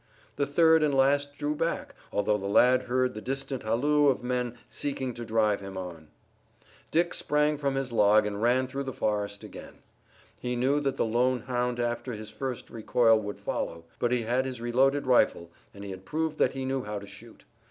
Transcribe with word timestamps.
The 0.35 0.47
third 0.47 0.81
and 0.81 0.95
last 0.95 1.37
drew 1.37 1.53
back, 1.53 1.93
although 2.11 2.39
the 2.39 2.47
lad 2.47 2.81
heard 2.85 3.13
the 3.13 3.21
distant 3.21 3.61
halloo 3.61 4.07
of 4.07 4.23
men 4.23 4.57
seeking 4.67 5.13
to 5.13 5.23
drive 5.23 5.61
him 5.61 5.77
on. 5.77 6.07
Dick 6.89 7.13
sprang 7.13 7.55
from 7.59 7.75
his 7.75 7.91
log 7.91 8.25
and 8.25 8.41
ran 8.41 8.65
through 8.65 8.85
the 8.85 8.93
forest 8.93 9.43
again. 9.43 9.83
He 10.39 10.55
knew 10.55 10.79
that 10.79 10.97
the 10.97 11.05
lone 11.05 11.41
hound 11.41 11.79
after 11.79 12.13
his 12.13 12.31
first 12.31 12.71
recoil 12.71 13.19
would 13.21 13.37
follow, 13.37 13.85
but 13.99 14.11
he 14.11 14.23
had 14.23 14.45
his 14.47 14.59
reloaded 14.59 15.05
rifle 15.05 15.51
and 15.71 15.83
he 15.83 15.91
had 15.91 16.03
proved 16.03 16.39
that 16.39 16.53
he 16.53 16.65
knew 16.65 16.81
how 16.83 16.97
to 16.97 17.05
shoot. 17.05 17.45